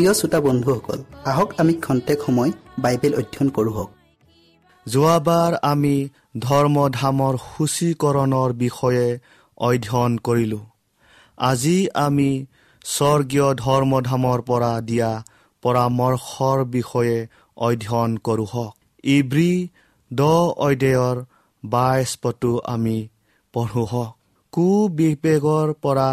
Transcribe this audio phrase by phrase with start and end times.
[0.00, 3.86] প্ৰিয় শ্ৰোতা বন্ধুসকল আহক আমি খন্তেক সময় বাইবেল অধ্যয়ন কৰোঁ
[4.86, 5.96] যোৱাবাৰ আমি
[6.38, 9.06] ধৰ্মধামৰ সূচীকৰণৰ বিষয়ে
[9.58, 10.64] অধ্যয়ন কৰিলোঁ।
[11.38, 12.30] আজি আমি
[12.84, 15.10] স্বৰ্গীয় ধৰ্মধামৰ পৰা দিয়া
[15.62, 17.16] পৰামৰ্শৰ বিষয়ে
[17.56, 18.74] অধ্যয়ন কৰোঁ হওক।
[19.04, 19.52] ইব্ৰী
[20.10, 20.20] দ
[20.66, 21.16] অধ্যায়ৰ
[21.64, 22.98] বাইছ পটো আমি
[23.54, 24.12] পঢ়ো হওক।
[24.52, 26.10] কুবিবেগৰ পৰা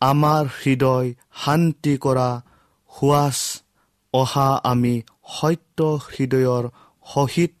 [0.00, 1.08] আমাৰ হৃদয়
[1.44, 2.30] শান্তি কৰা
[2.98, 3.62] সুৱাচ
[4.12, 6.64] অহা আমি সত্য হৃদয়ৰ
[7.14, 7.52] সহিত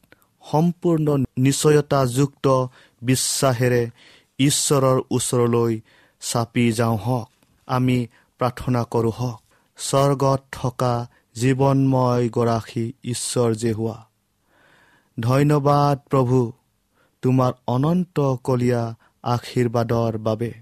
[0.50, 2.66] সম্পূৰ্ণ নিশ্চয়তাযুক্ত
[3.02, 3.90] বিশ্বাসেৰে
[4.38, 5.80] ঈশ্বৰৰ ওচৰলৈ
[6.20, 7.28] চাপি যাওঁ হওক।
[7.66, 8.06] আমি
[8.38, 9.40] প্ৰাৰ্থনা কৰোঁ হওক।
[9.76, 13.98] স্বৰ্গত থকা জীৱনময় গৰাকী ঈশ্বৰ যে হোৱা।
[15.20, 16.52] ধন্যবাদ প্ৰভু
[17.22, 18.82] তোমাৰ অনন্ত কলীয়া
[19.22, 20.52] আশীৰ্বাদৰ বাবে।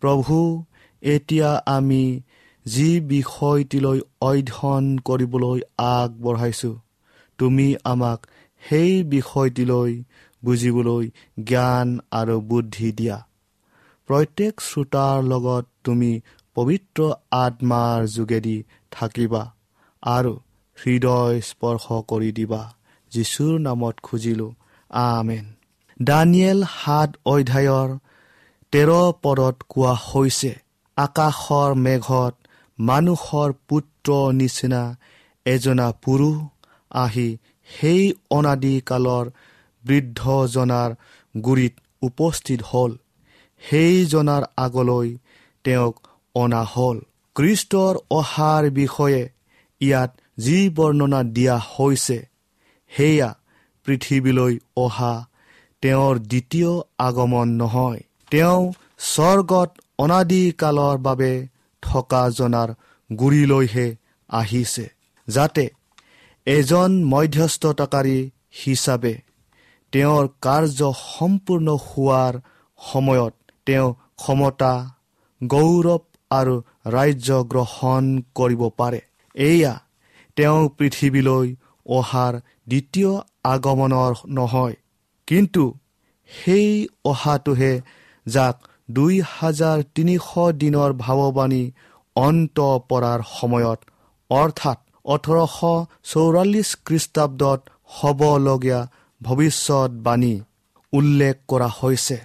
[0.00, 0.64] প্ৰভু
[1.02, 2.20] এতিয়া আমি
[2.70, 6.76] যি বিষয়টিলৈ অধ্যয়ন কৰিবলৈ আগবঢ়াইছোঁ
[7.38, 8.26] তুমি আমাক
[8.62, 9.92] সেই বিষয়টিলৈ
[10.44, 11.10] বুজিবলৈ
[11.44, 13.18] জ্ঞান আৰু বুদ্ধি দিয়া।
[14.08, 16.12] প্ৰত্যেক শ্ৰোতাৰ লগত তুমি
[16.54, 18.56] পবিত্ৰ আত্মাৰ যোগেদি
[18.90, 19.42] থাকিবা
[20.02, 20.32] আৰু
[20.78, 22.62] হৃদয় স্পৰ্শ কৰি দিবা।
[23.12, 24.52] যীশুৰ নামত খুজিলোঁ
[24.90, 25.46] আমেন।
[26.02, 27.88] দানিয়েল সাত অধ্যায়ৰ
[28.72, 28.90] তেৰ
[29.22, 30.52] পদত কোৱা হৈছে
[30.96, 32.34] আকাশৰ মেঘত
[32.80, 34.82] মানুহৰ পুত্ৰ নিচিনা
[35.46, 36.36] এজনা পুৰুষ
[36.90, 37.28] আহি
[37.68, 39.26] সেই অনাদিকালৰ
[39.84, 40.90] বৃদ্ধজনাৰ
[41.34, 42.92] গুৰিত উপস্থিত হ'ল।
[43.62, 45.08] সেইজনাৰ আগলৈ
[45.64, 45.94] তেওঁক
[46.34, 46.98] অনা হ'ল।
[47.36, 49.22] কৃষ্টৰ অহাৰ বিষয়ে
[49.80, 52.18] ইয়াত যি বৰ্ণনা দিয়া হৈছে
[52.92, 53.30] সেয়া
[53.86, 55.14] পৃথিৱীলৈ অহা
[55.82, 58.00] তেওঁৰ দ্বিতীয় আগমন নহয়।
[58.30, 61.32] তেওঁ স্বৰ্গত অনাদিকালৰ বাবে
[61.82, 62.70] থকা জনাৰ
[63.10, 63.86] গুৰিলৈহে
[64.28, 64.86] আহিছে
[65.28, 65.64] যাতে
[66.46, 68.18] এজন মধ্যস্থতাকাৰী
[68.64, 69.14] হিচাপে
[69.92, 72.34] তেওঁৰ কাৰ্য সম্পূৰ্ণ হোৱাৰ
[72.78, 73.34] সময়ত
[73.66, 74.72] তেওঁ ক্ষমতা
[75.40, 76.54] গৌৰৱ আৰু
[76.86, 78.04] ৰাজ্য গ্ৰহণ
[78.34, 79.00] কৰিব পাৰে।
[79.34, 79.74] এয়া
[80.36, 81.46] তেওঁ পৃথিৱীলৈ
[81.86, 82.34] অহাৰ
[82.68, 83.12] দ্বিতীয়
[83.44, 84.76] আগমনৰ নহয়
[85.28, 85.64] কিন্তু
[86.30, 86.68] সেই
[87.04, 87.72] অহাটোহে
[88.26, 88.56] যাক
[88.94, 90.28] দুই হাজাৰ তিনিশ
[90.60, 91.62] দিনৰ ভাৱবাণী
[92.16, 92.58] অন্ত
[92.90, 93.80] পৰাৰ সময়ত
[94.30, 95.58] অৰ্থাৎ ওঠৰশ
[96.10, 97.60] চৌৰাল্লিছ খ্ৰীষ্টাব্দত
[97.96, 98.80] হ'বলগীয়া
[99.20, 100.34] ভৱিষ্যতবাণী
[100.92, 102.18] উল্লেখ কৰা হৈছে।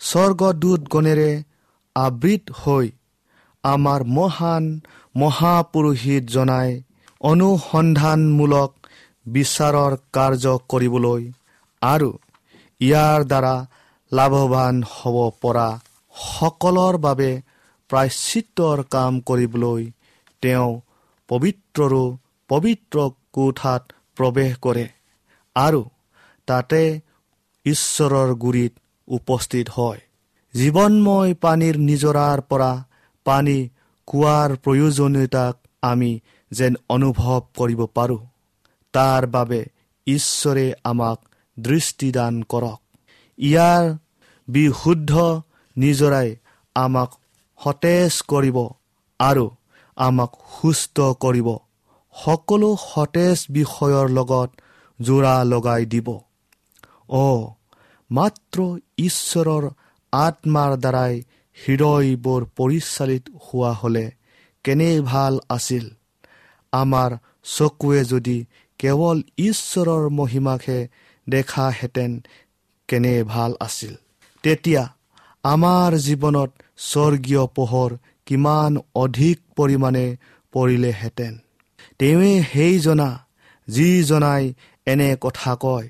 [0.00, 1.30] স্বৰ্গদূতগণেৰে
[1.96, 2.86] আবৃত হৈ
[3.64, 4.64] আমাৰ মহান
[5.14, 6.70] মহাপুৰোহিত জনাই
[7.20, 8.70] অনুসন্ধানমূলক
[9.26, 11.22] বিচাৰৰ কাৰ্য কৰিবলৈ
[11.82, 12.10] আৰু
[12.80, 13.54] ইয়াৰ দ্বাৰা
[14.12, 15.68] লাভৱান হ'ব পৰা
[16.14, 17.30] সকলৰ বাবে
[17.90, 19.82] প্ৰায়চিত্ৰৰ কাম কৰিবলৈ
[20.42, 20.80] তেওঁ
[21.28, 22.04] পবিত্ৰৰো
[22.48, 22.96] পবিত্ৰ
[23.32, 23.82] কোঠাত
[24.16, 24.86] প্ৰৱেশ কৰে
[25.56, 25.82] আৰু
[26.46, 27.00] তাতে
[27.66, 28.72] ঈশ্বৰৰ গুৰিত
[29.08, 30.00] উপস্থিত হয়।
[30.54, 32.84] জীৱনময় পানীৰ নিজৰাৰ পৰা
[33.24, 33.58] পানী
[34.06, 36.20] কোৱাৰ প্ৰয়োজনীয়তাক আমি
[36.50, 38.22] যেন অনুভৱ কৰিব পাৰোঁ।
[38.92, 39.60] তাৰ বাবে
[40.06, 41.18] ঈশ্বৰে আমাক
[41.60, 42.80] দৃষ্টিদান কৰক।
[43.38, 43.84] ইয়াৰ
[44.48, 45.12] বিশুদ্ধ
[45.76, 46.36] নিজৰাই
[46.76, 47.10] আমাক
[47.64, 48.58] সতেজ কৰিব
[49.20, 49.50] আৰু
[49.96, 51.48] আমাক সুস্থ কৰিব।
[52.14, 54.50] সকলো সতেজ বিষয়ৰ লগত
[55.00, 56.08] যোৰা লগাই দিব।
[57.08, 57.50] অ'
[58.10, 58.58] মাত্ৰ
[58.98, 59.64] ঈশ্বৰৰ
[60.12, 61.22] আত্মাৰ দ্বাৰাই
[61.58, 64.12] হৃদয়বোৰ পৰিচালিত হোৱা হ'লে
[64.64, 65.84] কেনে ভাল আছিল?
[66.72, 67.10] আমাৰ
[67.44, 68.44] চকুৱে যদি
[68.78, 70.88] কেৱল ঈশ্বৰৰ মহিমাকহে
[71.28, 72.20] দেখাহেঁতেন
[72.88, 73.94] কেনে ভাল আছিল?
[74.42, 74.93] তেতিয়া
[75.44, 77.90] আমাৰ জীৱনত স্বৰ্গীয় পোহৰ
[78.26, 80.06] কিমান অধিক পৰিমাণে
[80.52, 81.34] পৰিলেহেঁতেন।
[81.98, 83.08] তেওঁৱে সেইজনা
[83.68, 84.44] যিজনাই
[84.86, 85.86] এনে কথা কয়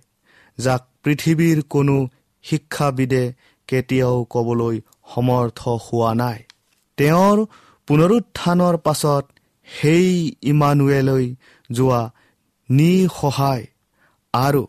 [0.58, 1.96] যাক পৃথিৱীৰ কোনো
[2.44, 3.24] শিক্ষাবিদে
[3.68, 4.76] কেতিয়াও ক'বলৈ
[5.14, 6.38] সমৰ্থ হোৱা নাই।
[6.98, 7.36] তেওঁৰ
[7.88, 9.24] পুনৰুত্থানৰ পাছত
[9.68, 10.08] সেই
[10.42, 11.26] ইমানুৱেলৈ
[11.70, 12.02] যোৱা
[12.68, 13.64] নিসহায়
[14.34, 14.62] আৰু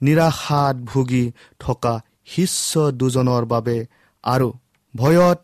[0.00, 1.24] নিৰাশাত ভুগি
[1.58, 1.94] থকা
[2.26, 3.78] শিষ্য দুজনৰ বাবে
[4.24, 4.48] আৰু
[4.94, 5.40] ভয়ত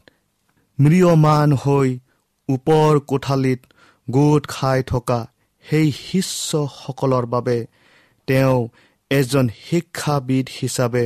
[0.79, 1.89] ম্ৰিয়মান হৈ
[2.49, 3.61] ওপৰ কোঠালিত
[4.09, 5.21] গোট খাই থকা
[5.65, 7.59] সেই শিষ্যসকলৰ বাবে
[8.29, 8.59] তেওঁ
[9.11, 11.05] এজন শিক্ষাবিদ হিচাপে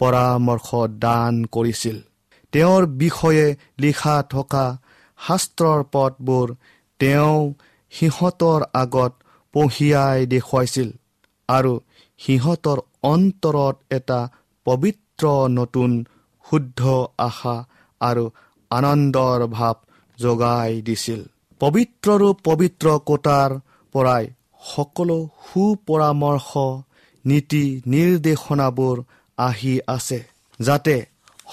[0.00, 0.68] পৰামৰ্শ
[0.98, 1.96] দান কৰিছিল।
[2.52, 3.46] তেওঁৰ বিষয়ে
[3.78, 4.66] লিখা থকা
[5.18, 6.46] শাস্ত্ৰৰ পথবোৰ
[7.00, 7.38] তেওঁ
[7.92, 9.12] সিহঁতৰ আগত
[9.54, 10.88] পঢ়িয়াই দেখুৱাইছিল
[11.48, 11.72] আৰু
[12.20, 14.20] সিহঁতৰ অন্তৰত এটা
[14.66, 15.90] পবিত্ৰ নতুন
[16.44, 16.80] শুদ্ধ
[17.18, 17.56] আশা
[18.00, 18.24] আৰু
[18.70, 19.76] আনন্দৰ ভাৱ
[20.18, 21.20] জগাই দিছিল।
[21.60, 23.50] পবিত্ৰৰো পবিত্ৰ কোটাৰ
[23.94, 24.24] পৰাই
[24.62, 26.50] সকলো সুপৰামৰ্শ
[27.24, 28.96] নীতি নিৰ্দেশনাবোৰ
[29.38, 30.20] আহি আছে
[30.60, 30.96] যাতে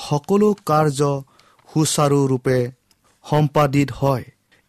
[0.07, 1.01] সকলো কাৰ্য
[1.69, 2.59] সুচাৰুৰূপে
[3.25, 4.25] সম্পাদিত হয়।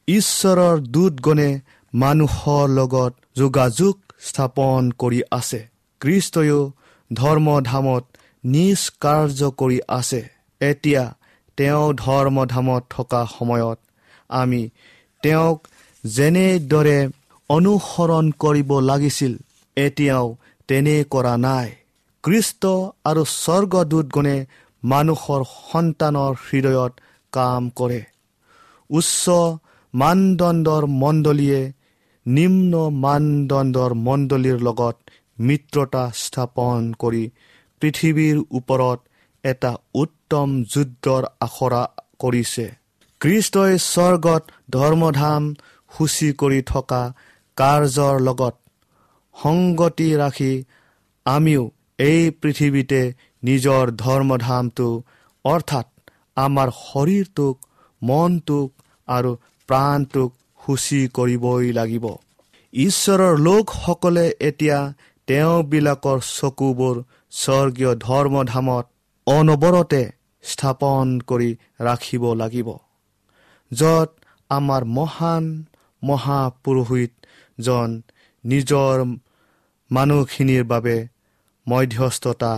[0.09, 1.51] ঈশ্বৰৰ দূতগণে
[1.93, 5.61] মানুহৰ লগত যোগাযোগ স্থাপন কৰি আছে।
[6.01, 6.61] কৃষ্টয়ো
[7.11, 8.05] ধৰ্মধামত
[8.45, 10.21] নিজ কাৰ্য কৰি আছে।
[10.61, 11.05] এতিয়া
[11.59, 13.79] তেওঁ ধৰ্মধামত থকা সময়ত
[14.31, 14.63] আমি
[15.23, 15.59] তেওঁক
[16.05, 16.99] যেনেদৰে
[17.51, 19.33] অনুসৰণ কৰিব লাগিছিল
[19.77, 20.27] এতিয়াও
[20.69, 21.69] তেনে কৰা নাই।
[22.25, 22.63] কৃষ্ট
[23.05, 24.37] আৰু স্বৰ্গদূতগণে
[24.83, 26.93] মানুহৰ সন্তানৰ হৃদয়ত
[27.33, 28.01] কাম কৰে।
[28.91, 29.25] উচ্চ
[29.95, 31.61] মানদণ্ডৰ মণ্ডলীয়ে
[32.27, 32.73] নিম্ন
[33.05, 34.97] মানদণ্ডৰ মণ্ডলীৰ লগত
[35.39, 37.25] মিত্ৰতা স্থাপন কৰি
[37.83, 38.99] পৃথিৱীৰ ওপৰত
[39.45, 41.83] এটা উত্তম যুদ্ধৰ আখৰা
[42.19, 42.67] কৰিছে।
[43.21, 45.43] কৃষ্টই স্বৰ্গত ধৰ্মধাম
[45.93, 47.03] সূচী কৰি থকা
[47.57, 48.55] কাৰ্যৰ লগত
[49.37, 50.53] সংগতি ৰাখি
[51.27, 51.63] আমিও
[51.99, 53.01] এই পৃথিৱীতে
[53.43, 54.89] নিজৰ ধৰ্মধামটো
[55.45, 55.87] অৰ্থাৎ
[56.37, 57.57] আমাৰ শৰীৰটোক
[58.03, 58.69] মনটোক
[59.09, 59.31] আৰু
[59.69, 62.05] প্ৰাণটোক সূচী কৰিবই লাগিব।
[62.73, 64.79] ঈশ্বৰৰ লোকসকলে এতিয়া
[65.29, 66.97] তেওঁবিলাকৰ চকুবোৰ
[67.33, 68.85] স্বৰ্গীয় ধৰ্মধামত
[69.27, 70.03] অনবৰতে
[70.45, 72.69] স্থাপন কৰি ৰাখিব লাগিব
[73.71, 74.11] য'ত
[74.51, 75.45] আমাৰ মহান
[76.03, 77.89] মহাপুৰোহিতজন
[78.45, 78.97] নিজৰ
[79.91, 80.97] মানুহখিনিৰ বাবে
[81.67, 82.53] মধ্যস্থতা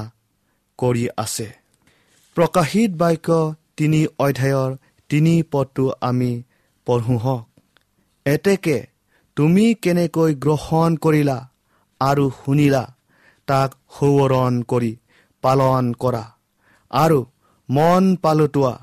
[0.79, 1.49] কৰি আছে।
[2.37, 3.29] প্ৰকাশিত বাক্য
[3.77, 4.71] তিনি অধ্যায়ৰ
[5.11, 6.43] তিনি পদটো আমি
[6.87, 7.45] পঢ়োঁ হওক।
[8.27, 8.79] এতেকে
[9.37, 11.39] তুমি কেনেকৈ গ্ৰহণ কৰিলা
[12.01, 12.85] আৰু শুনিলা?
[13.49, 14.93] তাক সোঁৱৰণ কৰি
[15.45, 16.25] পালন কৰা।
[16.91, 17.21] আৰু
[17.69, 18.75] মন পালোতোৱা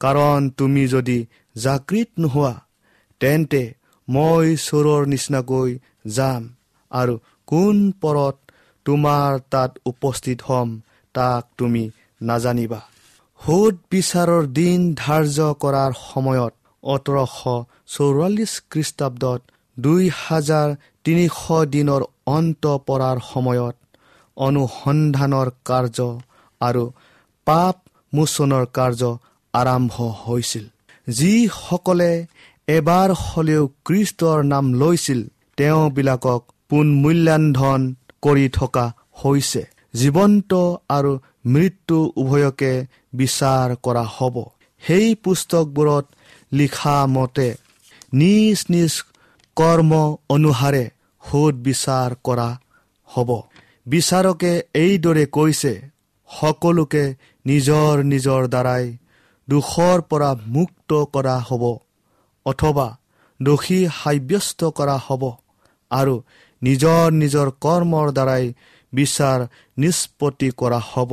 [0.00, 1.18] কাৰণ তুমি যদি
[1.56, 2.54] জাকৃত নোহোৱা
[3.20, 3.62] তেন্তে
[4.08, 5.70] মই চোৰৰ নিচিনাকৈ
[6.16, 6.42] যাম
[6.92, 7.14] আৰু
[7.48, 8.36] কোন পৰত
[8.86, 10.68] তোমাৰ তাত উপস্থিত হ'ম
[11.14, 11.84] তাক তুমি
[12.20, 12.80] নাজানিবা।
[13.40, 17.36] সোধ বিচাৰৰ দিন ধাৰ্য কৰাৰ সময়ত ওঠৰশ
[17.94, 19.40] চৌৰাল্লিছ খ্ৰীষ্টাব্দত
[19.76, 20.68] দুই হাজাৰ
[21.04, 21.38] তিনিশ
[21.74, 23.74] দিনৰ অন্ত পৰাৰ সময়ত
[24.36, 25.98] অনুসন্ধানৰ কাৰ্য
[26.60, 26.84] আৰু
[27.46, 27.76] পাপ
[28.14, 29.02] মোচনৰ কাৰ্য
[29.54, 30.64] আৰম্ভ হৈছিল।
[31.08, 32.12] যিসকলে
[32.68, 35.20] এবাৰ হলেও খ্ৰীষ্টৰ নাম লৈছিল
[35.56, 37.80] তেওঁবিলাকক পুনমূল্যান্ধন
[38.22, 39.62] কৰি থকা হৈছে।
[39.94, 40.52] জীৱন্ত
[40.88, 41.12] আৰু
[41.46, 42.72] মৃত্যু উভয়কে
[43.14, 44.36] বিচাৰ কৰা হ'ব।
[44.82, 46.04] সেই পুস্তকবোৰত
[46.52, 47.48] লিখা মতে
[48.12, 48.92] নিজ নিজ
[49.56, 49.92] কৰ্ম
[50.28, 50.84] অনুসাৰে
[51.24, 52.48] সোধ বিচাৰ কৰা
[53.06, 53.30] হ'ব।
[53.86, 55.72] বিচাৰকে এইদৰে কৈছে
[56.30, 57.04] সকলোকে
[57.46, 58.84] নিজৰ নিজৰ দ্বাৰাই
[59.48, 61.64] দুখৰ পৰা মুক্ত কৰা হ'ব
[62.46, 62.86] অথবা
[63.40, 65.22] দোষী সাব্যস্ত কৰা হ'ব
[65.90, 66.14] আৰু
[66.62, 68.44] নিজৰ নিজৰ কৰ্মৰ দ্বাৰাই
[68.92, 69.38] বিচাৰ
[69.78, 71.12] নিষ্পত্তি কৰা হ'ব।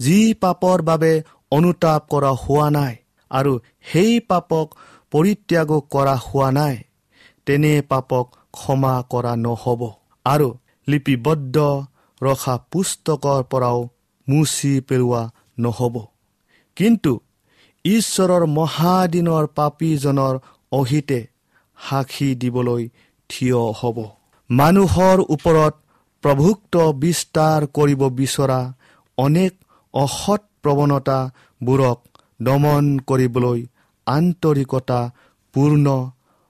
[0.00, 1.12] যি পাপৰ বাবে
[1.50, 2.94] অনুতাপ কৰা হোৱা নাই
[3.30, 3.52] আৰু
[3.92, 4.66] সেই পাপক
[5.10, 6.76] পৰিত্যাগো কৰা হোৱা নাই
[7.46, 9.82] তেনে পাপক ক্ষমা কৰা নহ'ব
[10.24, 10.48] আৰু
[10.88, 11.56] লিপিবদ্ধ
[12.22, 13.78] ৰখা পুস্তকৰ পৰাও
[14.28, 15.22] মুচি পেলোৱা
[15.58, 15.94] নহ'ব।
[16.76, 17.12] কিন্তু
[17.84, 20.34] ঈশ্বৰৰ মহাদিনৰ পাপীজনৰ
[20.72, 21.20] অহিতে
[21.78, 22.82] সাক্ষী দিবলৈ
[23.30, 23.98] থিয় হ'ব।
[24.50, 25.74] মানুহৰ ওপৰত
[26.24, 28.60] প্ৰভুক্ত বিস্তাৰ কৰিব বিচৰা
[29.18, 29.52] অনেক
[29.94, 31.98] অসৎ প্ৰৱণতাবোৰক
[32.40, 33.58] দমন কৰিবলৈ
[34.06, 35.00] আন্তৰিকতা
[35.54, 35.86] পূৰ্ণ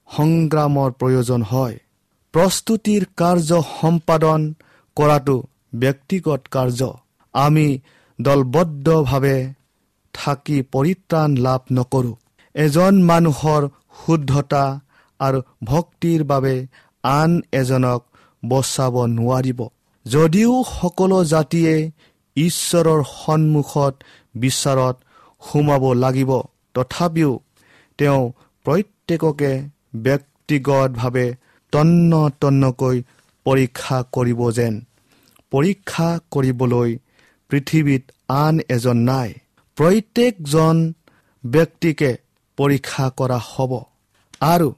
[0.09, 1.77] সংগ্ৰামৰ প্ৰয়োজন হয়।
[2.35, 4.41] প্ৰস্তুতিৰ কাৰ্য সম্পাদন
[4.97, 5.37] কৰাটো
[5.73, 6.81] ব্যক্তিগত কাৰ্য।
[7.35, 7.67] আমি
[8.21, 9.39] দলবদ্ধভাৱে
[10.15, 12.17] থাকি পৰিত্ৰাণ লাভ নকৰোঁ।
[12.55, 13.63] এজন মানুহৰ
[13.99, 14.65] শুদ্ধতা
[15.21, 16.55] আৰু ভক্তিৰ বাবে
[17.05, 18.01] আন এজনক
[18.43, 19.61] বচাব নোৱাৰিব।
[20.07, 21.75] যদিও সকলো জাতিয়ে
[22.37, 23.95] ঈশ্বৰৰ সন্মুখত
[24.37, 24.97] বিচাৰত
[25.43, 26.31] সোমাব লাগিব
[26.75, 27.33] তথাপিও
[27.99, 28.23] তেওঁ
[28.67, 29.53] প্ৰত্যেককে
[29.97, 31.27] ব্যক্তিগতভাৱে
[31.73, 32.97] তন্ন তন্নকৈ
[33.47, 34.75] পৰীক্ষা কৰিব যেন
[35.51, 36.99] পৰীক্ষা কৰিবলৈ
[37.51, 39.35] পৃথিৱীত আন এজন নাই।
[39.77, 40.77] প্ৰত্যেকজন
[41.47, 42.17] ব্যক্তিকে
[42.57, 43.73] পৰীক্ষা কৰা হ'ব।
[44.41, 44.69] আৰু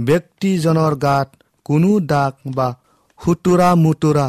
[0.00, 1.28] ব্যক্তিজনৰ গাত
[1.64, 2.68] কোনো দাগ বা
[3.24, 4.28] সুতুৰা মুতুৰা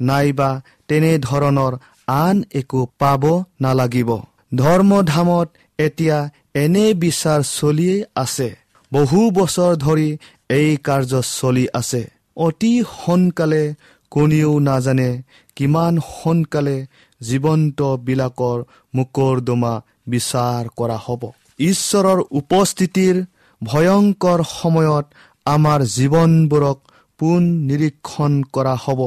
[0.00, 0.50] নাইবা
[0.88, 1.72] তেনেধৰণৰ
[2.06, 3.22] আন একো পাব
[3.60, 4.10] নালাগিব।
[4.54, 8.56] ধৰ্মধামত এতিয়া এনে বিচাৰ চলিয়েই আছে।
[8.92, 10.18] বহু বছৰ ধৰি
[10.48, 12.02] এই কাৰ্য চলি আছে।
[12.36, 13.74] অতি সোনকালে
[14.12, 15.10] কোনেও নাজানে
[15.56, 16.76] কিমান সোনকালে
[17.20, 18.58] জীৱন্তবিলাকৰ
[18.94, 19.74] মোকৰ্দমা
[20.12, 21.22] বিচাৰ কৰা হ'ব।
[21.70, 23.16] ঈশ্বৰৰ উপস্থিতিৰ
[23.62, 25.06] ভয়ংকৰ সময়ত
[25.46, 26.78] আমাৰ জীৱনবোৰক
[27.20, 29.00] পোন নিৰীক্ষণ কৰা হ'ব।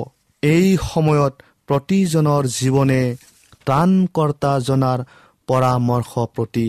[0.44, 1.34] এই সময়ত
[1.70, 3.02] প্ৰতিজনৰ জীৱনে
[3.68, 5.00] ত্ৰাণকৰ্তা জনাৰ
[5.48, 6.68] পৰামৰ্শ প্ৰতি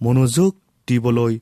[0.00, 0.52] মনোযোগ
[0.88, 1.34] দিবলৈ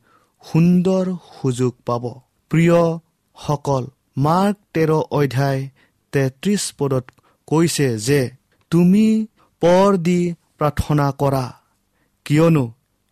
[0.44, 2.04] সুন্দৰ সুযোগ পাব।
[2.50, 3.84] প্ৰিয়সকল
[4.24, 5.60] মাৰ্ক তেৰ অধ্যায়
[6.12, 7.04] তেত্ৰিছ পদত
[7.48, 8.20] কৈছে যে
[8.72, 9.06] তুমি
[9.62, 10.20] পৰ দি
[10.58, 11.44] প্ৰাৰ্থনা কৰা।
[12.26, 12.64] কিয়নো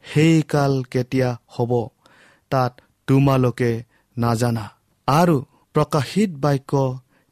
[0.05, 1.73] সেই কাল কেতিয়া হ'ব
[2.51, 2.73] তাত
[3.09, 3.73] তোমালোকে
[4.17, 4.65] নাজানা।
[5.09, 5.37] আৰু
[5.75, 6.73] প্ৰকাশিত বাক্য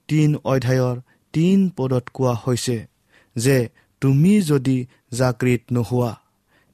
[0.08, 0.96] তিন অধ্যায়ৰ
[1.34, 2.78] তিন পদত কোৱা হৈছে
[3.36, 3.58] যে
[4.02, 4.76] তুমি যদি
[5.18, 6.12] জাগৃত নোহোৱা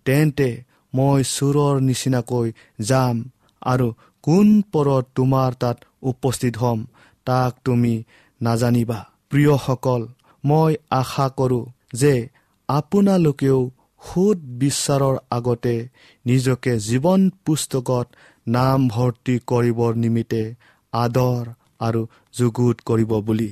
[0.07, 0.49] তেন্তে
[0.92, 2.47] মই চোৰৰ নিচিনাকৈ
[2.88, 3.16] যাম
[3.62, 3.88] আৰু
[4.25, 5.78] কোন পৰত তোমাৰ তাত
[6.11, 6.80] উপস্থিত হ'ম
[7.26, 7.95] তাক তুমি
[8.42, 8.99] নাজানিবা।
[9.30, 10.02] প্ৰিয়সকল
[10.45, 12.28] মই আশা কৰোঁ যে
[12.68, 13.71] আপোনালোকেও
[14.02, 15.88] সুদ বিশ্বাৰৰ আগতে
[16.26, 18.07] নিজকে জীৱন পুস্তকত
[18.49, 20.54] নাম ভৰ্তি কৰিবৰ নিমিত্তে
[20.92, 21.45] আদৰ
[21.80, 22.07] আৰু
[22.38, 23.50] যুগুত কৰিব বুলি।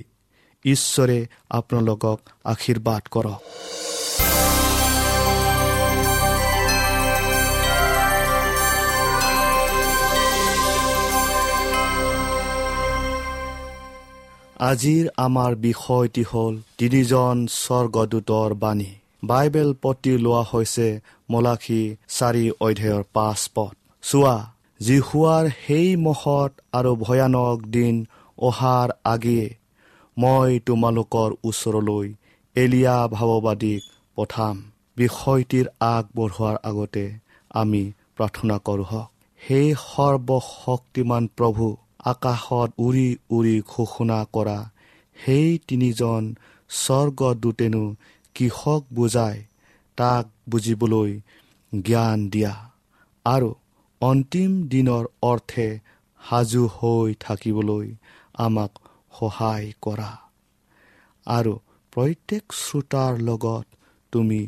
[0.65, 1.19] ঈশ্বৰে
[1.51, 3.41] আপোনালোকক আশীৰ্বাদ কৰক।
[14.57, 18.93] আজিৰ আমাৰ বিষয়টি হ'ল তিনিজন স্বৰ্গদূতৰ বাণী।
[19.25, 20.89] বাইবেল পতি লোৱা হৈছে
[21.31, 24.37] মলাখী চাৰি অধ্যায়ৰ পাঁচ পথ চোৱা
[24.81, 27.95] জিহুৱাৰ সেই মহৎ আৰু ভয়ানক দিন
[28.39, 29.47] অহাৰ আগেয়ে
[30.17, 32.07] মই তোমালোকৰ ওচৰলৈ
[32.57, 33.83] এলিয়া ভাৱবাদীক
[34.17, 34.57] পঠাম।
[34.97, 37.07] বিষয়টিৰ আগবঢ়োৱাৰ আগতে
[37.55, 37.83] আমি
[38.17, 39.11] প্ৰাৰ্থনা কৰোঁ হওক।
[39.41, 41.67] সেই সৰ্বশক্তিমান প্ৰভু
[42.07, 44.59] আকাশত উৰি উৰি ঘোষণা কৰা।
[45.17, 46.23] সেই তিনিজন
[46.71, 47.85] স্বৰ্গদূতেনো
[48.35, 49.37] কিষক বুজাই
[49.99, 51.13] তাক বুজিবলৈ
[51.73, 52.55] জ্ঞান দিয়া।
[53.25, 53.49] আৰু
[54.01, 55.67] অন্তিম দিনৰ অৰ্থে
[56.21, 57.87] সাজু হৈ থাকিবলৈ
[58.35, 58.73] আমাক
[59.13, 60.11] সহায় কৰা।
[61.27, 61.53] আৰু
[61.93, 63.67] প্ৰত্যেক শ্ৰোতাৰ লগত
[64.13, 64.41] তুমি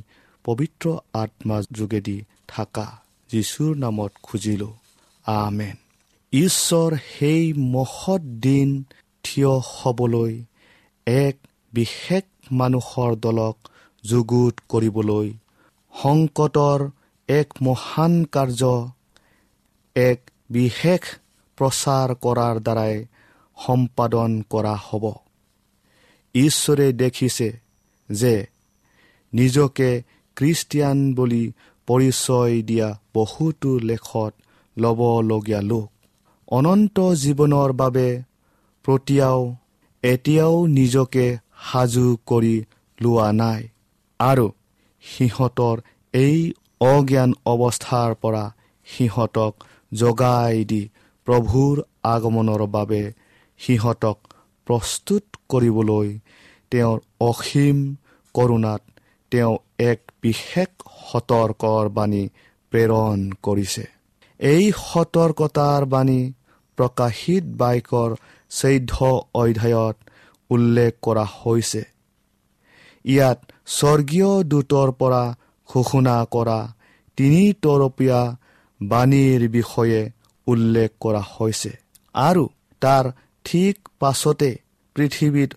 [0.45, 2.87] পবিত্ৰ আত্মা যোগেদি থাকা
[3.31, 4.75] যীশুৰ নামত খুজিলোঁ।
[5.27, 5.77] আমেন।
[6.33, 8.85] ঈশ্বৰ সেই মহৎ দিন
[9.23, 10.45] থিয় হ'বলৈ
[11.07, 11.37] এক
[11.73, 13.57] বিশেষ মানুহৰ দলক
[14.05, 15.33] যুগুত কৰিবলৈ
[16.03, 16.81] সংকটৰ
[17.29, 18.63] এক মহান কাৰ্য
[19.97, 20.21] এক
[20.51, 21.03] বিশেষ
[21.59, 23.05] প্ৰচাৰ কৰাৰ দ্বাৰাই
[23.67, 25.05] সম্পাদন কৰা হ'ব।
[26.35, 27.49] ঈশ্বৰে দেখিছে
[28.11, 28.47] যে
[29.33, 30.03] নিজকে
[30.37, 31.53] খ্ৰীষ্টিয়ান বুলি
[31.87, 34.33] পৰিচয় দিয়া বহুতো লেখত
[34.77, 35.91] ল'বলগীয়া লোক
[36.49, 38.09] অনন্ত জীৱনৰ বাবে
[38.85, 39.41] প্ৰতিয়াও
[40.03, 41.27] এতিয়াও নিজকে
[41.67, 42.57] সাজু কৰি
[42.99, 43.63] লোৱা নাই।
[44.21, 44.47] আৰু
[45.05, 45.77] সিহঁতৰ
[46.15, 46.39] এই
[46.93, 48.45] অজ্ঞান অৱস্থাৰ পৰা
[48.87, 49.53] সিহঁতক
[49.93, 50.83] জগাই দি
[51.27, 51.75] প্ৰভুৰ
[52.15, 53.03] আগমনৰ বাবে
[53.61, 54.19] সিহঁতক
[54.67, 56.09] প্ৰস্তুত কৰিবলৈ
[56.73, 57.77] তেওঁৰ অসীম
[58.35, 58.83] কৰোণাত
[59.33, 59.55] তেওঁ
[59.91, 60.71] এক বিশেষ
[61.09, 62.25] সতৰ্কৰ বাণী
[62.73, 63.85] প্ৰেৰণ কৰিছে।
[64.41, 66.21] এই সতৰ্কতাৰ বাণী
[66.79, 68.11] প্ৰকাশিত বাইকৰ
[68.51, 68.97] চৈধ্য
[69.35, 69.97] অধ্যায়ত
[70.51, 71.83] উল্লেখ কৰা হৈছে।
[73.05, 75.23] ইয়াত স্বৰ্গীয় দূতৰ পৰা
[75.69, 76.59] ঘোষণা কৰা
[77.19, 78.21] তিনি তৰপীয়া
[78.81, 80.01] বাণীৰ বিষয়ে
[80.47, 81.73] উল্লেখ কৰা হৈছে
[82.15, 82.45] আৰু
[82.83, 83.05] তাৰ
[83.45, 84.51] ঠিক পাছতে
[84.97, 85.51] পৃথিৱীত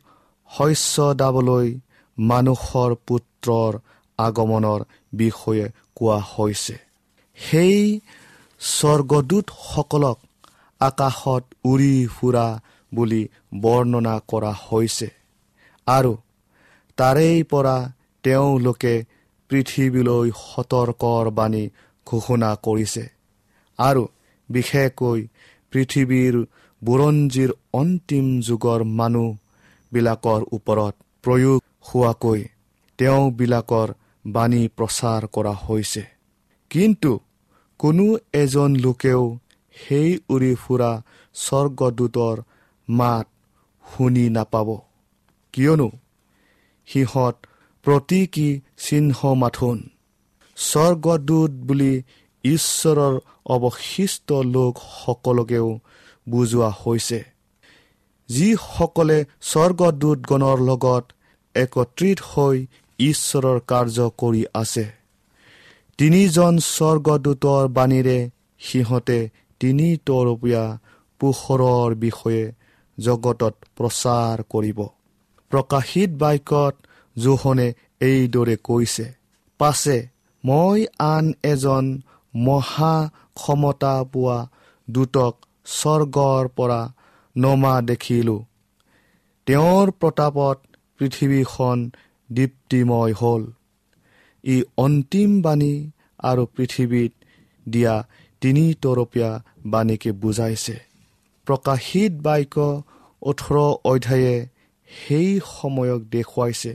[0.51, 1.68] শস্য দাবলৈ
[2.18, 3.72] মানুহৰ পুত্ৰৰ
[4.20, 4.82] আগমনৰ
[5.13, 6.75] বিষয়ে কোৱা হৈছে।
[7.38, 7.80] সেই
[8.62, 10.18] স্বৰ্গদূতসকলক
[10.81, 12.47] আকাশত উৰি ফুৰা
[12.91, 13.21] বুলি
[13.61, 15.09] বৰ্ণনা কৰা হৈছে।
[15.88, 16.13] আৰু
[16.97, 17.77] তাৰেই পৰা
[18.23, 18.93] তেওঁলোকে
[19.50, 21.63] পৃথিৱীলৈ সতৰ্কৰ বাণী
[22.07, 23.03] ঘোষণা কৰিছে।
[23.79, 24.03] আৰু
[24.50, 25.20] বিশেষকৈ
[25.74, 26.35] পৃথিৱীৰ
[26.81, 32.41] বুৰঞ্জীৰ অন্তিম যুগৰ মানুহবিলাকৰ ওপৰত প্ৰয়োগ হোৱাকৈ
[33.00, 33.89] তেওঁবিলাকৰ
[34.25, 36.03] বাণী প্ৰচাৰ কৰা হৈছে।
[36.72, 37.11] কিন্তু
[37.79, 39.24] কোনো এজন লোকেও
[39.75, 40.92] সেই উৰি ফুৰা
[41.36, 42.38] স্বৰ্গদূতৰ
[42.88, 43.27] মাত
[43.86, 44.70] শুনি নাপাব।
[45.53, 45.90] কিয়নো
[46.88, 47.36] সিহঁত
[47.86, 49.77] প্ৰতীকী চিহ্ন মাথোন
[50.57, 51.94] স্বৰ্গদূত বুলি
[52.44, 53.16] ঈশ্বৰৰ
[53.55, 55.68] অৱশিষ্ট লোকসকলকেও
[56.27, 57.20] বুজোৱা হৈছে।
[58.29, 59.18] যিসকলে
[59.51, 61.03] স্বৰ্গদূতগণৰ লগত
[61.55, 62.57] একত্ৰিত হৈ
[63.00, 64.86] ঈশ্বৰৰ কাৰ্য কৰি আছে
[66.00, 68.20] তিনিজন স্বৰ্গদূতৰ বাণীৰে
[68.62, 69.20] সিহঁতে
[69.61, 70.63] তিনি তৰপীয়া
[71.21, 72.43] পোহৰৰ বিষয়ে
[72.97, 74.79] জগতত প্ৰচাৰ কৰিব।
[75.51, 76.75] প্ৰকাশিত বাক্যত
[77.15, 77.67] জোহনে
[78.01, 79.07] এইদৰে কৈছে
[79.59, 79.97] পাছে
[80.43, 81.85] মই আন এজন
[82.35, 82.95] মহা
[83.33, 84.37] ক্ষমতা পোৱা
[84.87, 86.81] দূতক স্বৰ্গৰ পৰা
[87.35, 88.41] নমা দেখিলোঁ।
[89.47, 90.57] তেওঁৰ প্ৰতাপত
[91.00, 91.77] পৃথিৱীখন
[92.29, 93.43] দীপ্তিময় হ'ল।
[94.43, 95.74] ই অন্তিম বাণী
[96.19, 97.13] আৰু পৃথিৱীত
[97.65, 97.95] দিয়া
[98.42, 99.32] তিনি তৰপীয়া
[99.66, 100.75] বাণীকে বুজাইছে।
[101.48, 102.56] প্ৰকাশিত বাক্য
[103.22, 103.56] ওঠৰ
[103.92, 104.36] অধ্যায়ে
[104.90, 106.74] সেই সময়ক দেখুৱাইছে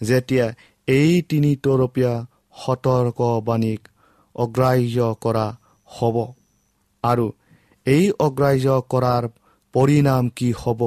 [0.00, 0.46] যেতিয়া
[0.88, 2.14] এই তিনি তৰপীয়া
[2.62, 3.80] সতৰ্ক বাণীক
[4.34, 5.46] অগ্ৰাহ্য কৰা
[5.88, 6.16] হ'ব
[7.04, 7.26] আৰু
[7.86, 9.24] এই অগ্ৰাহ্য কৰাৰ
[9.74, 10.80] পৰিণাম কি হ'ব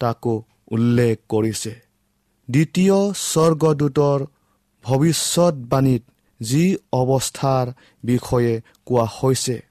[0.00, 0.34] তাকো
[0.74, 1.72] উল্লেখ কৰিছে।
[2.48, 2.98] দ্বিতীয়
[3.30, 4.20] স্বৰ্গদূতৰ
[4.84, 6.02] ভৱিষ্যতবাণীত
[6.40, 7.66] যি অৱস্থাৰ
[8.04, 8.54] বিষয়ে
[8.86, 9.62] কোৱা হৈছে।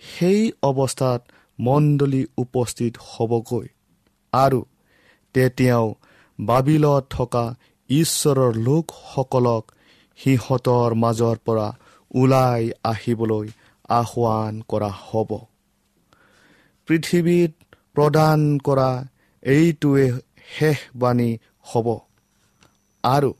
[0.00, 1.20] সেই অৱস্থাত
[1.60, 3.66] মণ্ডলী উপস্থিত হ'বগৈ।
[4.32, 4.64] আৰু
[5.34, 5.94] তেতিয়াও
[6.40, 7.54] বাবিলত থকা
[7.90, 9.72] ঈশ্বৰৰ লোকসকলক
[10.18, 11.68] সিহঁতৰ মাজৰ পৰা
[12.14, 13.48] ওলাই আহিবলৈ
[13.88, 15.30] আহ্বান কৰা হ'ব।
[16.88, 17.52] পৃথিৱীত
[17.94, 19.04] প্ৰদান কৰা
[19.42, 20.06] এইটোৱে
[20.58, 21.86] শেষ বাণী হ'ব।
[23.04, 23.30] আৰু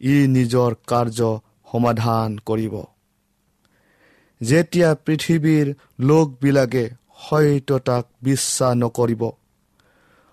[0.00, 1.38] ই নিজৰ কাৰ্য
[1.72, 2.93] সমাধান কৰিব।
[4.40, 5.66] যেতিয়া পৃথিৱীৰ
[6.02, 6.84] লোকবিলাকে
[7.20, 9.22] সত্যতাক বিশ্বাস নকৰিব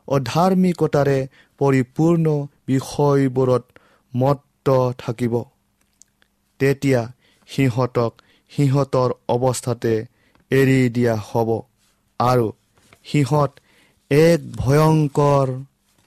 [0.08, 1.20] অধাৰ্মিকতাৰে
[1.60, 2.26] পৰিপূৰ্ণ
[2.68, 3.64] বিষয়বোৰত
[4.14, 5.34] মত্ত থাকিব
[6.60, 7.02] তেতিয়া
[7.50, 8.12] সিহঁতক
[8.52, 9.94] সিহঁতৰ অৱস্থাতে
[10.52, 11.50] এৰি দিয়া হ'ব
[12.20, 12.48] আৰু
[13.04, 13.52] সিহঁত
[14.12, 15.48] এক ভয়ংকৰ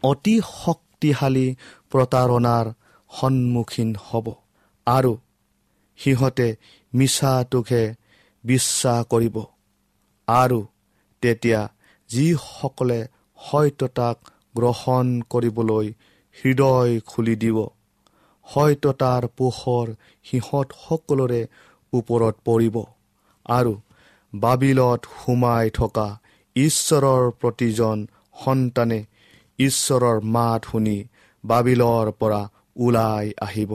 [0.02, 1.46] অতি শক্তিশালী
[1.90, 2.66] প্ৰতাৰণাৰ
[3.10, 4.26] সন্মুখীন হ'ব
[4.86, 5.12] আৰু
[5.98, 6.48] সিহঁতে
[6.94, 7.84] মিছাটোকহে
[8.44, 9.36] বিশ্বাস কৰিব।
[10.28, 10.60] আৰু
[11.22, 11.60] তেতিয়া
[12.10, 13.00] যিসকলে
[13.38, 14.16] সত্যতাক
[14.56, 15.86] গ্ৰহণ কৰিবলৈ
[16.36, 17.58] হৃদয় খুলি দিব
[18.46, 19.86] সত্যতাৰ পোহৰ
[20.24, 21.42] সিহঁত সকলোৰে
[21.92, 22.76] ওপৰত পৰিব
[23.46, 23.72] আৰু
[24.32, 26.08] বাবিলত সোমাই থকা
[26.56, 27.98] ঈশ্বৰৰ প্ৰতিজন
[28.44, 29.00] সন্তানে
[29.58, 30.98] ঈশ্বৰৰ মাত শুনি
[31.44, 32.42] বাবিলৰ পৰা
[32.76, 33.72] ওলাই আহিব।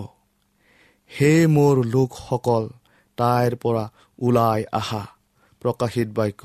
[1.11, 2.63] সেই মোৰ লোকসকল
[3.19, 3.85] তাইৰ পৰা
[4.19, 5.03] ওলাই আহা।
[5.61, 6.43] প্ৰকাশিত বাক্য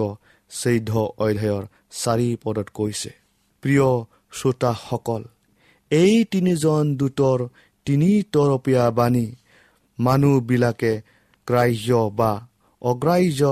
[0.50, 0.92] চৈধ্য
[1.24, 1.64] অধ্যায়ৰ
[2.00, 3.10] চাৰি পদত কৈছে
[3.62, 3.88] প্ৰিয়
[4.38, 5.22] শ্ৰোতাসকল
[5.90, 7.40] এই তিনিজন দূতৰ
[7.86, 9.26] তিনি তৰপীয়া বাণী
[9.98, 10.92] মানুহবিলাকে
[11.48, 12.32] গ্ৰাহ্য বা
[12.82, 13.42] অগ্ৰাহ্য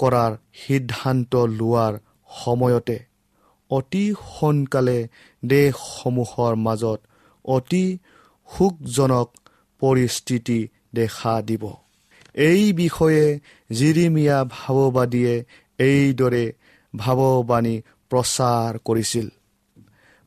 [0.00, 1.94] কৰাৰ সিদ্ধান্ত লোৱাৰ
[2.30, 2.98] সময়তে
[3.70, 4.98] অতি সোনকালে
[5.44, 7.00] দেশসমূহৰ মাজত
[7.44, 7.84] অতি
[8.48, 9.28] সুখজনক
[9.82, 10.58] পৰিস্থিতি
[10.94, 11.64] দেখা দিব।
[12.36, 15.44] এই বিষয়ে জিৰিমিয়া ভাৱবাদীয়ে
[15.78, 16.44] এইদৰে
[16.94, 17.76] ভাৱবাণী
[18.10, 19.26] প্ৰচাৰ কৰিছিল।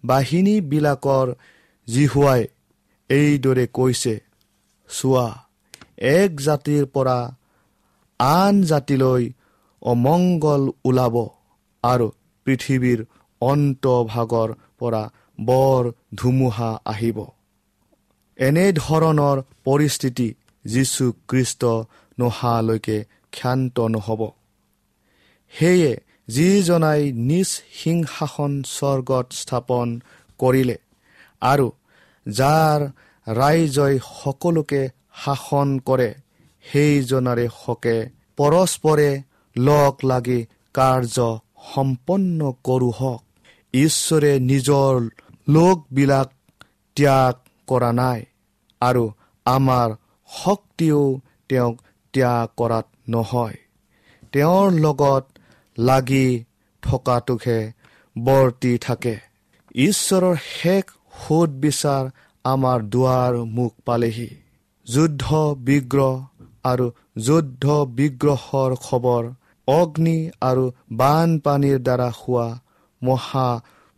[0.04, 1.28] বাহিনীবিলাকৰ
[1.88, 2.41] জিহুৱাই
[3.10, 4.15] এইদৰে কৈছে
[4.89, 5.28] চোৱা
[5.98, 7.17] এক জাতিৰ পৰা
[8.19, 9.24] আন জাতিলৈ
[9.82, 11.15] অমংগল ওলাব
[11.84, 12.08] আৰু
[12.45, 13.00] পৃথিৱীৰ
[13.41, 15.04] অন্তভাগৰ পৰা
[15.39, 17.17] বৰ ধুমুহা আহিব।
[18.39, 20.28] এনেধৰণৰ পৰিস্থিতি
[20.73, 21.63] যীশু খ্ৰীষ্ট
[22.17, 22.97] নোহোৱালৈকে
[23.34, 24.21] ক্ষান্ত নহ'ব।
[25.53, 25.91] সেয়ে
[26.27, 29.88] যিজনাই নিজ সিংহাসন স্বৰ্গত স্থাপন
[30.39, 30.77] কৰিলে
[31.41, 31.67] আৰু
[32.25, 32.79] যাৰ
[33.27, 34.82] ৰাইজই সকলোকে
[35.23, 36.10] শাসন কৰে
[36.65, 37.97] সেইজনাৰে হকে
[38.38, 39.10] পৰস্পৰে
[39.55, 40.39] লগ লাগি
[40.75, 41.17] কাৰ্য
[41.69, 43.21] সম্পন্ন কৰোঁ হওক
[43.73, 44.93] ঈশ্বৰে নিজৰ
[45.47, 46.29] লোকবিলাক
[46.97, 47.36] ত্যাগ
[47.67, 48.19] কৰা নাই
[48.82, 49.03] আৰু
[49.45, 49.89] আমাৰ
[50.30, 51.02] শক্তিও
[51.50, 51.76] তেওঁক
[52.13, 53.58] ত্যাগ কৰাত নহয়।
[54.34, 55.24] তেওঁৰ লগত
[55.78, 56.28] লাগি
[56.84, 57.60] থকাটোকহে
[58.15, 59.15] বৰ্তি থাকে।
[59.76, 60.86] ঈশ্বৰৰ শেষ
[61.22, 62.04] সোধ বিচাৰ
[62.46, 64.30] আমাৰ দুৱাৰ মুখ পালেহি।
[64.88, 65.26] যুদ্ধ
[65.68, 66.13] বিগ্ৰহ
[66.63, 66.88] আৰু
[67.18, 67.65] যুদ্ধ
[67.98, 69.24] বিগ্ৰহৰ খবৰ
[69.68, 72.48] অগ্নি আৰু বানপানীৰ দ্বাৰা হোৱা
[73.02, 73.50] মহা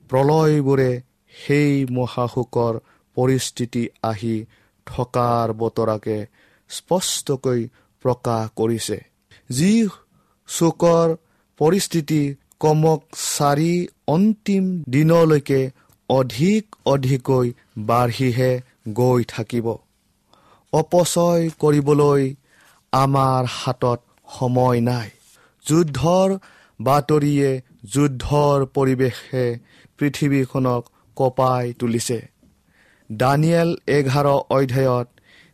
[0.09, 0.91] প্ৰলয়বোৰে
[1.33, 2.73] সেই মহাশোকৰ
[3.17, 4.35] পৰিস্থিতি আহি
[4.95, 6.17] থকাৰ বতৰাকে
[6.69, 7.61] স্পষ্টকৈ
[8.05, 8.97] প্ৰকাশ কৰিছে।
[9.49, 9.73] যি
[10.49, 11.07] চোকৰ
[11.59, 12.21] পৰিস্থিতি
[12.59, 13.01] কমক
[13.37, 13.73] চাৰি
[14.07, 15.61] অন্তিম দিনলৈকে
[16.09, 18.51] অধিক অধিককৈ বাঢ়িহে
[18.93, 19.67] গৈ থাকিব।
[20.73, 22.23] অপচয় কৰিবলৈ
[22.93, 23.99] আমাৰ হাতত
[24.39, 25.09] সময় নাই।
[25.65, 26.29] যুদ্ধৰ
[26.79, 27.49] বাতৰিয়ে
[27.93, 29.45] যুদ্ধৰ পৰিৱেশে
[29.97, 30.83] পৃথিৱীখনক
[31.17, 32.30] কঁপাই তুলিছে।
[33.11, 35.07] দানিয়েল এঘাৰ অধ্যায়ত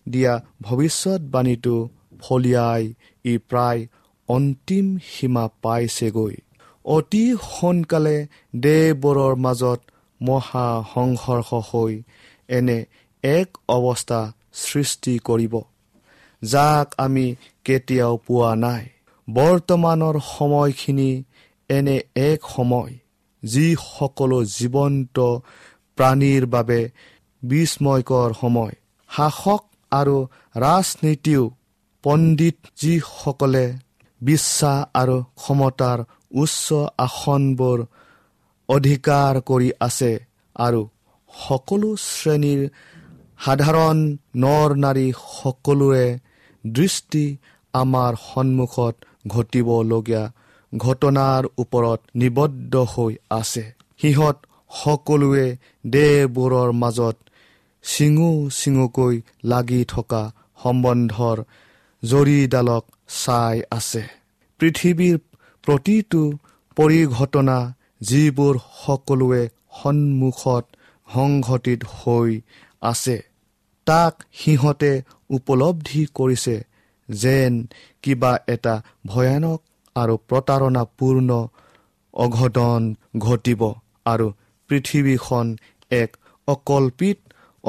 [0.10, 1.78] দিয়া ভৱিষ্যতবাণীটো
[2.22, 2.84] ফলিয়াই
[3.26, 3.82] ই প্ৰায়
[4.30, 6.36] অন্তিম সীমা পাইছেগৈ।
[6.86, 8.18] অতি সোনকালে
[8.56, 9.80] দেৱবোৰৰ মাজত
[10.22, 11.94] মহা সংঘৰ্ষ হৈ
[12.50, 12.78] এনে
[13.24, 14.22] এক অৱস্থা
[14.54, 15.54] সৃষ্টি কৰিব
[16.42, 18.84] যাক আমি কেতিয়াও পোৱা নাই।
[19.28, 21.12] বৰ্তমানৰ সময়খিনি
[21.70, 22.94] এনে এক সময়
[23.44, 25.18] যি সকলো জীৱন্ত
[25.98, 26.82] প্ৰাণীৰ বাবে
[27.44, 28.76] বিস্ময়কৰ সময়।
[29.10, 30.18] শাসক আৰু
[30.56, 31.44] ৰাজনীতিও
[32.04, 33.66] পণ্ডিত যিসকলে
[34.22, 36.00] বিশ্বাস আৰু ক্ষমতাৰ
[36.42, 37.80] উচ্চ আসনবোৰ
[38.70, 40.12] অধিকাৰ কৰি আছে
[40.56, 40.82] আৰু
[41.32, 42.62] সকলো শ্ৰেণীৰ
[43.46, 43.98] সাধাৰণ
[44.36, 45.08] নৰ নাৰী
[45.40, 46.08] সকলোৰে
[46.64, 47.26] দৃষ্টি
[47.74, 48.96] আমাৰ সন্মুখত
[49.28, 50.24] ঘটিবলগীয়া
[50.74, 53.64] ঘটনাৰ ওপৰত নিবদ্ধ হৈ আছে।
[54.00, 54.38] সিহঁত
[54.82, 55.48] সকলোৱে
[55.86, 57.16] দেহবোৰৰ মাজত
[57.84, 60.22] চিঙু চিঙুকৈ লাগি থকা
[60.64, 61.38] সম্বন্ধৰ
[62.04, 62.84] জৰিডালক
[63.16, 64.04] চাই আছে।
[64.60, 65.18] পৃথিৱীৰ
[65.64, 66.22] প্ৰতিটো
[66.78, 67.58] পৰিঘটনা
[68.02, 69.44] যিবোৰ সকলোৱে
[69.78, 70.66] সন্মুখত
[71.08, 72.32] সংঘটিত হৈ
[72.82, 73.18] আছে
[73.88, 74.92] তাক সিহঁতে
[75.30, 76.56] উপলব্ধি কৰিছে
[77.10, 77.54] যেন
[78.04, 79.60] কিবা এটা ভয়ানক
[79.96, 81.30] আৰু প্ৰতাৰণাপূৰ্ণ
[82.14, 82.82] অঘটন
[83.20, 83.62] ঘটিব
[84.06, 84.28] আৰু
[84.70, 85.46] পৃথিৱীখন
[85.92, 86.10] এক
[86.48, 87.18] অকল্পিত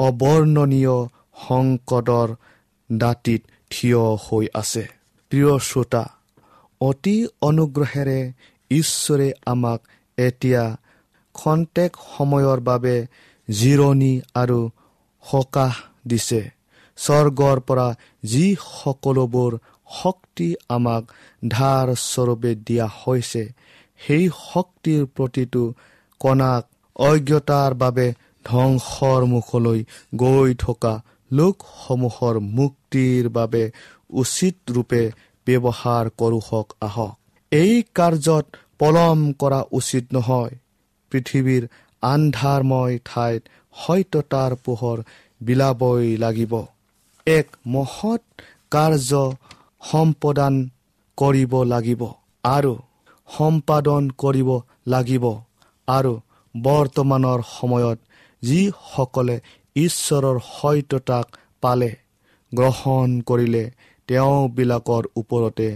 [0.05, 0.97] অৱৰ্ণনীয়
[1.47, 2.29] সংকটৰ
[2.89, 4.83] দাঁতিত থিয় হৈ আছে।
[5.31, 6.03] প্ৰিয় শ্ৰোতা
[6.81, 8.19] অতি অনুগ্ৰহেৰে
[8.71, 9.79] ঈশ্বৰে আমাক
[10.17, 10.63] এতিয়া
[11.35, 12.95] খন্তেক সময়ৰ বাবে
[13.47, 14.59] জিৰণি আৰু
[15.23, 15.73] সকাহ
[16.07, 16.41] দিছে।
[16.97, 17.87] স্বৰ্গৰ পৰা
[18.23, 19.51] যি সকলোবোৰ
[19.91, 21.03] শক্তি আমাক
[21.47, 23.43] ধাৰ স্বৰূপে দিয়া হৈছে
[23.99, 25.63] সেই শক্তিৰ প্ৰতিটো
[26.21, 26.63] কণাক
[26.95, 28.07] অজ্ঞতাৰ বাবে
[28.45, 29.79] ধ্বংসৰ মুখলৈ
[30.15, 30.93] গৈ থকা
[31.31, 33.63] লোকসমূহৰ মুক্তিৰ বাবে
[34.13, 35.03] উচিত ৰূপে
[35.47, 37.13] ব্যৱহাৰ কৰোঁ হওক আহক।
[37.51, 38.45] এই কাৰ্যত
[38.79, 40.53] পলম কৰা উচিত নহয়।
[41.11, 41.63] পৃথিৱীৰ
[42.03, 43.41] আন্ধাৰময় ঠাইত
[43.75, 44.97] সত্যতাৰ পোহৰ
[45.41, 46.53] বিলাবই লাগিব।
[47.27, 48.21] এক মহৎ
[48.71, 49.11] কাৰ্য
[49.91, 50.53] সম্পাদন
[51.17, 52.01] কৰিব লাগিব
[52.43, 52.73] আৰু
[53.29, 54.49] সম্পাদন কৰিব
[54.87, 55.25] লাগিব
[55.87, 56.13] আৰু
[56.55, 57.99] বৰ্তমানৰ সময়ত
[58.43, 59.35] যিসকলে
[59.75, 61.27] ঈশ্বৰৰ সত্যতাক
[61.61, 61.91] পালে
[62.51, 63.63] গ্ৰহণ কৰিলে
[64.09, 65.69] তেওঁবিলাকৰ ওপৰতে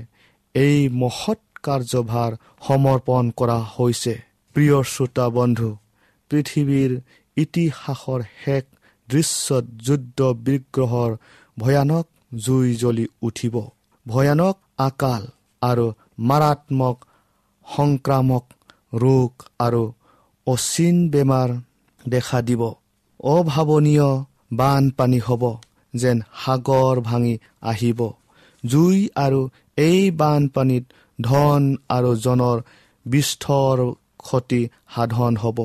[0.55, 2.31] এই মহৎ কাৰ্যভাৰ
[2.67, 4.13] সমৰ্পণ কৰা হৈছে।
[4.55, 5.69] প্ৰিয় শ্ৰোতা বন্ধু
[6.31, 6.91] পৃথিৱীৰ
[7.37, 8.63] ইতিহাসৰ শেষ
[9.07, 11.11] দৃশ্যত যুদ্ধ বিগ্ৰহৰ
[11.57, 12.05] ভয়ানক
[12.43, 13.55] জুই জ্বলি উঠিব।
[14.05, 15.23] ভয়ানক আকাল
[15.61, 15.85] আৰু
[16.29, 16.97] মাৰাত্মক
[17.67, 18.45] সংক্ৰামক
[19.03, 19.83] ৰোগ আৰু
[20.47, 21.49] অচিন বেমাৰ
[22.09, 22.61] দেখা দিব।
[23.19, 24.09] অভাৱনীয়
[24.53, 25.43] বানপানী হ'ব
[25.95, 27.99] যেন সাগৰ ভাঙি আহিব।
[28.63, 30.83] জুই আৰু এই বানপানীত
[31.21, 32.57] ধন আৰু জনৰ
[33.05, 33.77] বিস্তৰ
[34.17, 34.61] ক্ষতি
[34.95, 35.59] সাধন হ'ব।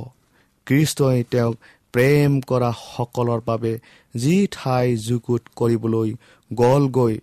[0.66, 1.56] কৃষ্ণই তেওঁক
[1.92, 3.78] প্ৰেম কৰা সকলৰ বাবে
[4.16, 6.08] যি ঠাই যুগুত কৰিবলৈ
[6.50, 7.14] গ'লগৈ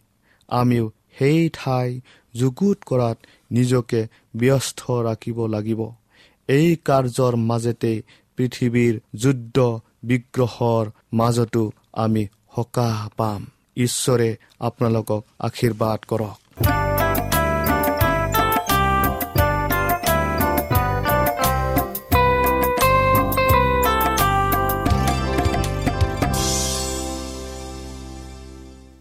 [0.49, 0.86] আমিও
[1.17, 2.01] সেই ঠাই
[2.36, 3.17] যুগুত কৰাত
[3.51, 4.01] নিজকে
[4.36, 5.82] ব্যস্ত ৰাখিব লাগিব।
[6.49, 8.01] এই কাৰ্যৰ মাজতে
[8.37, 9.57] পৃথিৱীৰ যুদ্ধ
[10.09, 10.85] বিগ্ৰহৰ
[11.19, 11.63] মাজতো
[12.03, 12.23] আমি
[12.55, 13.41] সকাহ পাম।
[13.77, 14.29] ঈশ্বৰে
[14.67, 16.37] আপোনালোকক আশীৰ্বাদ কৰক।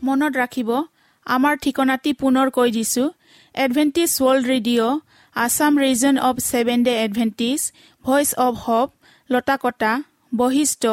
[0.06, 0.70] মনত ৰাখিব
[1.26, 3.04] আমাৰ ঠিকনাটি পুনৰ কৈ দিছো।
[3.64, 5.00] Adventist world radio'
[5.36, 7.60] Assam region of seven day Adventist
[8.04, 8.88] voice of hope
[9.30, 9.92] Latakata
[10.32, 10.84] Basistha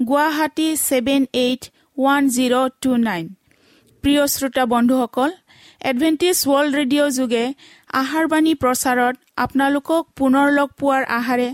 [0.00, 1.62] Guwahati seven eight
[1.98, 3.24] one zero' two nine
[4.04, 5.30] প্ৰিয় শ্ৰোতা বন্ধুসকল
[5.90, 7.44] এডভেণ্টিজ ৱৰ্ল্ড ৰেডিঅ' যোগে
[8.00, 9.14] আহাৰবাণী প্ৰচাৰত
[9.44, 11.48] আপোনালোকক পুনৰ লগ পোৱাৰ আহাৰে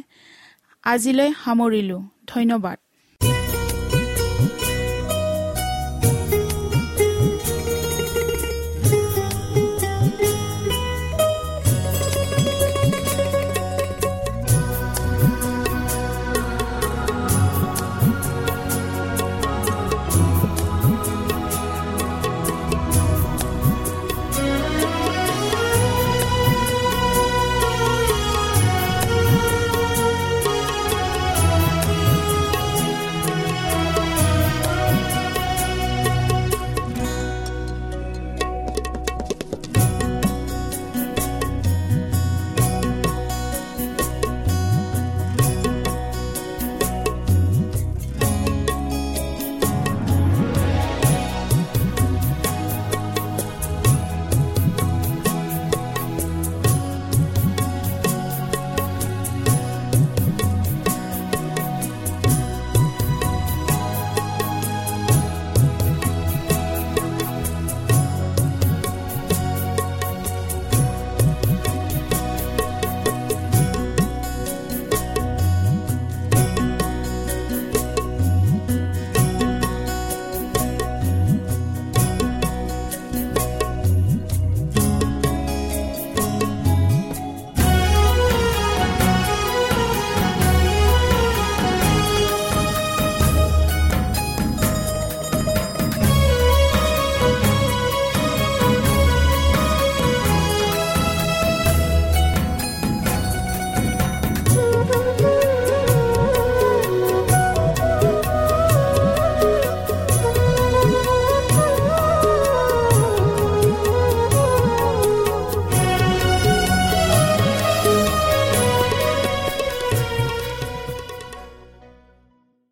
[0.85, 2.79] আজিলৈ সামৰিলোঁ। ধন্যবাদ।